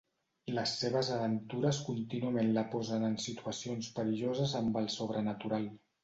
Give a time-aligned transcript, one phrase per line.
[0.57, 5.69] Les seves aventures contínuament la posen en situacions perilloses amb el sobrenatural.